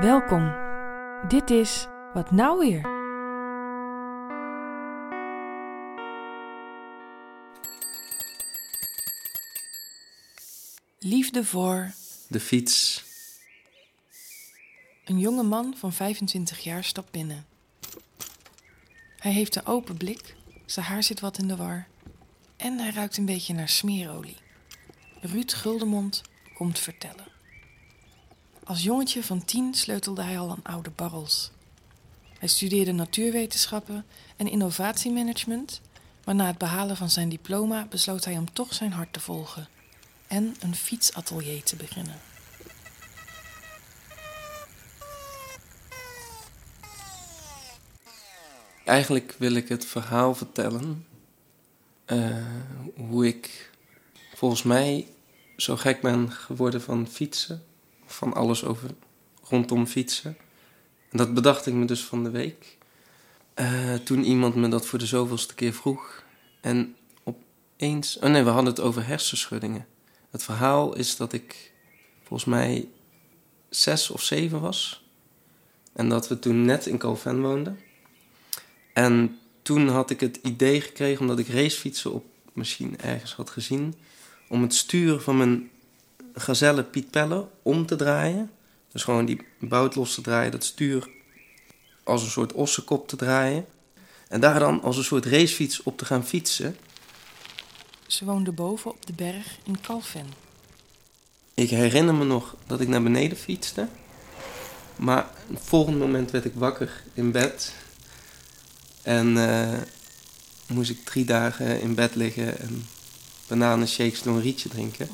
[0.00, 0.54] Welkom.
[1.28, 2.80] Dit is Wat Nou Weer?
[10.98, 11.92] Liefde voor
[12.28, 13.04] De fiets.
[15.04, 17.46] een jonge man van 25 jaar stapt binnen.
[19.16, 20.34] Hij heeft een open blik,
[20.66, 21.86] zijn haar zit wat in de war
[22.56, 24.36] en hij ruikt een beetje naar smeerolie.
[25.20, 26.22] Ruud Guldemond
[26.54, 27.37] komt vertellen.
[28.68, 31.50] Als jongetje van tien sleutelde hij al aan oude barrels.
[32.38, 34.06] Hij studeerde natuurwetenschappen
[34.36, 35.80] en innovatiemanagement,
[36.24, 39.68] maar na het behalen van zijn diploma besloot hij om toch zijn hart te volgen
[40.26, 42.14] en een fietsatelier te beginnen.
[48.84, 51.06] Eigenlijk wil ik het verhaal vertellen.
[52.04, 52.46] eh,
[52.96, 53.70] hoe ik
[54.34, 55.08] volgens mij
[55.56, 57.67] zo gek ben geworden van fietsen.
[58.10, 58.90] Van alles over
[59.42, 60.36] rondom fietsen.
[61.10, 62.76] En dat bedacht ik me dus van de week.
[63.54, 66.24] Eh, toen iemand me dat voor de zoveelste keer vroeg.
[66.60, 68.18] En opeens...
[68.18, 69.86] Oh nee, we hadden het over hersenschuddingen.
[70.30, 71.72] Het verhaal is dat ik
[72.22, 72.88] volgens mij
[73.68, 75.04] zes of zeven was.
[75.92, 77.78] En dat we toen net in Calven woonden.
[78.92, 83.94] En toen had ik het idee gekregen, omdat ik racefietsen op misschien ergens had gezien,
[84.48, 85.70] om het stuur van mijn
[86.40, 88.50] gazelle Piet Pelle om te draaien.
[88.92, 91.08] Dus gewoon die bout los te draaien, dat stuur
[92.04, 93.66] als een soort ossenkop te draaien.
[94.28, 96.76] En daar dan als een soort racefiets op te gaan fietsen.
[98.06, 100.26] Ze woonde boven op de berg in Calven.
[101.54, 103.88] Ik herinner me nog dat ik naar beneden fietste.
[104.96, 107.74] Maar het volgende moment werd ik wakker in bed.
[109.02, 109.80] En eh,
[110.66, 112.86] moest ik drie dagen in bed liggen en
[113.46, 115.08] bananenshakes door een rietje drinken.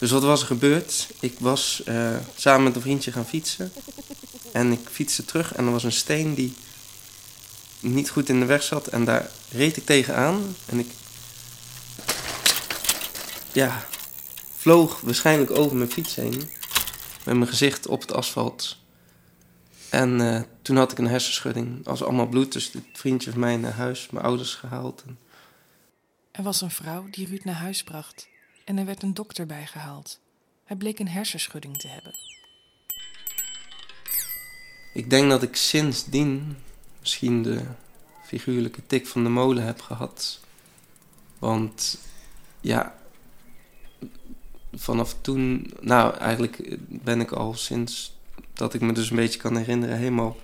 [0.00, 1.08] Dus wat was er gebeurd?
[1.20, 3.72] Ik was eh, samen met een vriendje gaan fietsen.
[4.52, 6.54] En ik fietste terug en er was een steen die
[7.80, 8.86] niet goed in de weg zat.
[8.86, 10.56] En daar reed ik tegenaan.
[10.66, 10.90] En ik...
[13.52, 13.86] Ja,
[14.56, 16.50] vloog waarschijnlijk over mijn fiets heen.
[17.24, 18.76] Met mijn gezicht op het asfalt.
[19.88, 21.86] En eh, toen had ik een hersenschudding.
[21.86, 22.52] Als allemaal bloed.
[22.52, 25.02] Dus dit vriendje van mij naar huis, mijn ouders gehaald.
[25.06, 25.18] En
[26.32, 28.28] Er was een vrouw die Ruud naar huis bracht
[28.64, 30.20] en er werd een dokter bijgehaald.
[30.64, 32.14] Hij bleek een hersenschudding te hebben.
[34.92, 36.56] ik denk dat ik sindsdien
[37.00, 37.64] misschien de
[38.24, 40.40] figuurlijke tik van de molen heb gehad.
[41.38, 41.98] Want
[42.60, 42.94] ja,
[44.72, 48.18] vanaf toen, nou eigenlijk ben ik al sinds
[48.52, 50.36] dat ik me dus een beetje kan herinneren, helemaal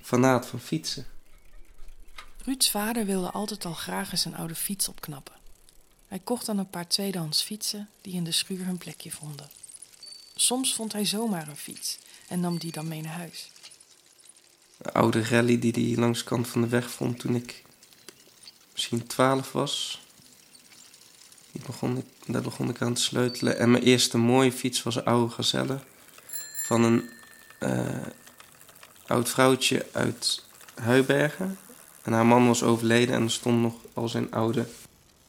[0.00, 1.06] fanaat van fietsen.
[2.44, 5.35] Ruuds vader wilde altijd al graag eens een oude fiets opknappen.
[6.08, 9.50] Hij kocht dan een paar tweedehands fietsen die in de schuur hun plekje vonden.
[10.34, 13.50] Soms vond hij zomaar een fiets en nam die dan mee naar huis.
[14.78, 17.64] Een oude rally die hij langs de kant van de weg vond toen ik
[18.72, 20.00] misschien 12 was.
[21.52, 23.58] Die begon ik, daar begon ik aan te sleutelen.
[23.58, 25.80] En mijn eerste mooie fiets was een oude gazelle.
[26.64, 27.10] Van een
[27.58, 28.06] eh,
[29.06, 31.58] oud vrouwtje uit Huibergen.
[32.02, 34.66] En haar man was overleden en er stonden nog al zijn oude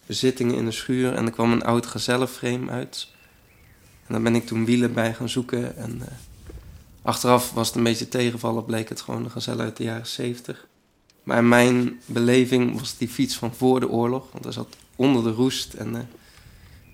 [0.07, 1.13] bezittingen in de schuur.
[1.13, 3.07] En er kwam een oud gazellenframe uit.
[4.07, 5.75] En daar ben ik toen wielen bij gaan zoeken.
[5.75, 6.07] En eh,
[7.01, 10.68] achteraf was het een beetje tegenvallen, bleek het gewoon een gazelle uit de jaren 70.
[11.23, 14.31] Maar in mijn beleving was die fiets van voor de oorlog.
[14.31, 16.01] Want hij zat onder de roest en eh,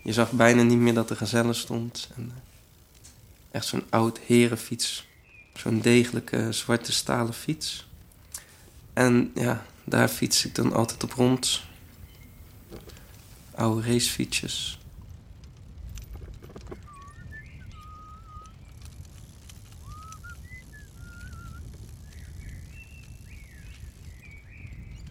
[0.04, 2.10] je zag bijna niet meer dat er gazelle stond.
[2.16, 2.42] En, eh,
[3.52, 5.08] echt zo'n oud herenfiets.
[5.54, 7.88] Zo'n degelijke zwarte stalen fiets.
[8.94, 11.62] En ja, daar fiets ik dan altijd op rond.
[13.56, 14.78] Oude racefietsjes.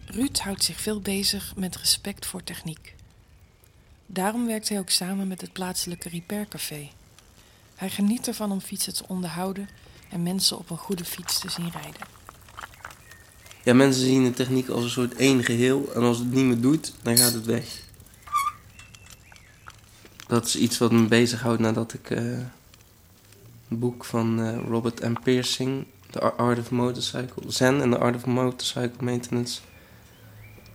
[0.05, 2.95] Ruud houdt zich veel bezig met respect voor techniek.
[4.05, 6.89] Daarom werkt hij ook samen met het plaatselijke repaircafé.
[7.75, 9.69] Hij geniet ervan om fietsen te onderhouden
[10.09, 12.01] en mensen op een goede fiets te zien rijden.
[13.63, 15.93] Ja, mensen zien de techniek als een soort één geheel.
[15.93, 17.81] En als het niet meer doet, dan gaat het weg.
[20.33, 22.37] Dat is iets wat me bezighoudt nadat ik eh,
[23.69, 25.13] een boek van eh, Robert M.
[25.23, 29.61] Pearsing, The Art of Motorcycle, Zen and the Art of Motorcycle Maintenance,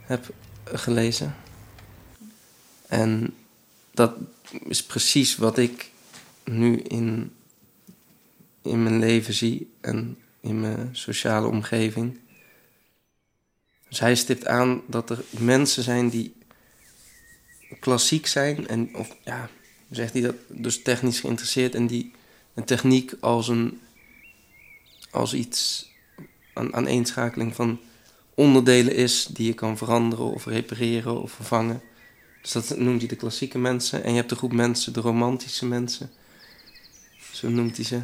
[0.01, 0.33] heb
[0.65, 1.37] gelezen.
[2.87, 3.35] En
[3.91, 4.13] dat
[4.69, 5.91] is precies wat ik
[6.45, 7.33] nu in,
[8.63, 12.19] in mijn leven zie en in mijn sociale omgeving.
[13.89, 16.35] Dus hij stipt aan dat er mensen zijn die
[17.81, 19.51] klassiek zijn en of ja,
[19.91, 22.13] zegt hij dat, dus technisch geïnteresseerd en die
[22.55, 23.81] een techniek als een
[25.11, 25.91] als iets
[26.55, 27.81] een aaneenschakeling van
[28.35, 31.83] onderdelen is die je kan veranderen of repareren of vervangen.
[32.43, 34.05] Dus dat noemt hij de klassieke mensen.
[34.05, 36.11] En je hebt de groep mensen, de romantische mensen.
[37.33, 38.01] Zo noemt hij ze.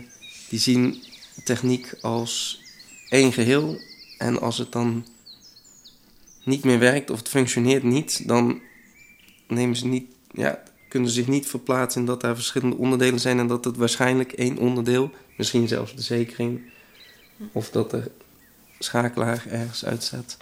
[0.49, 1.03] Die zien
[1.45, 2.63] techniek als
[3.09, 3.79] één geheel.
[4.19, 5.07] En als het dan
[6.45, 8.61] niet meer werkt of het functioneert niet, dan
[9.47, 13.47] nemen ze niet, ja, kunnen zich niet verplaatsen in dat daar verschillende onderdelen zijn en
[13.47, 16.63] dat het waarschijnlijk één onderdeel, misschien zelfs de zekering,
[17.53, 18.11] of dat er
[18.79, 20.37] schakelaar ergens uitzet,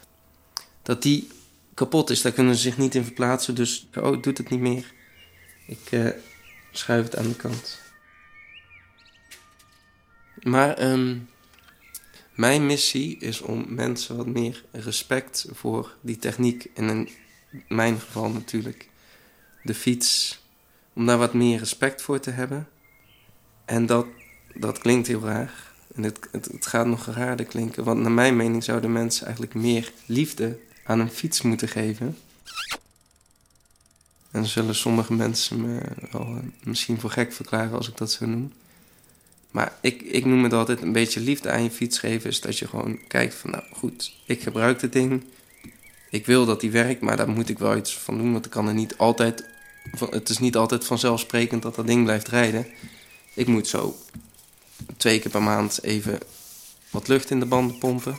[0.82, 1.28] dat die
[1.74, 2.22] kapot is.
[2.22, 4.92] Daar kunnen ze zich niet in verplaatsen, dus oh, ik doe het niet meer.
[5.66, 6.08] Ik uh,
[6.70, 7.80] schuif het aan de kant.
[10.42, 11.28] Maar um,
[12.34, 17.08] mijn missie is om mensen wat meer respect voor die techniek, in
[17.68, 18.88] mijn geval natuurlijk
[19.62, 20.40] de fiets,
[20.92, 22.68] om daar wat meer respect voor te hebben.
[23.64, 24.06] En dat,
[24.54, 25.70] dat klinkt heel raar.
[25.94, 29.92] En het, het, gaat nog raarder klinken, want naar mijn mening zouden mensen eigenlijk meer
[30.06, 32.16] liefde aan een fiets moeten geven.
[34.30, 35.80] En zullen sommige mensen me
[36.10, 38.52] wel eh, misschien voor gek verklaren als ik dat zo noem.
[39.50, 42.30] Maar ik, ik noem het altijd een beetje liefde aan je fiets geven.
[42.30, 45.24] Is dat je gewoon kijkt van, nou goed, ik gebruik dit ding.
[46.10, 48.32] Ik wil dat die werkt, maar daar moet ik wel iets van doen.
[48.32, 49.44] Want ik kan er niet altijd,
[50.10, 52.66] het is niet altijd vanzelfsprekend dat dat ding blijft rijden.
[53.34, 53.98] Ik moet zo
[54.96, 56.18] twee keer per maand even
[56.90, 58.16] wat lucht in de banden pompen.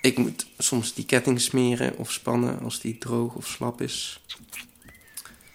[0.00, 4.20] Ik moet soms die ketting smeren of spannen als die droog of slap is.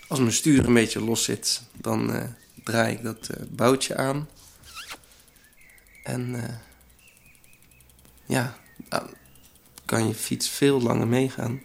[0.08, 2.24] Als mijn stuur een beetje los zit, dan uh,
[2.64, 4.30] draai ik dat uh, boutje aan.
[6.04, 6.44] En uh,
[8.26, 8.58] ja,
[8.90, 9.10] dan
[9.86, 11.62] kan je fiets veel langer meegaan.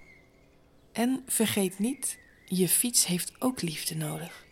[0.92, 4.44] En vergeet niet, je fiets heeft ook liefde nodig.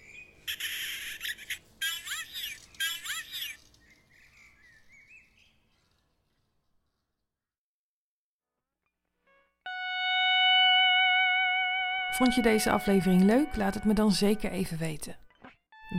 [12.19, 13.57] Vond je deze aflevering leuk?
[13.57, 15.17] Laat het me dan zeker even weten.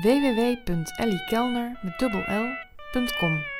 [0.01, 3.58] www.elliekelner met dubbel L.com